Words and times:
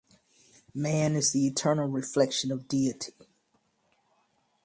Man 0.73 1.15
is 1.15 1.31
the 1.31 1.45
eternal 1.45 1.87
reflection 1.87 2.51
of 2.51 2.67
Deity. 2.67 3.13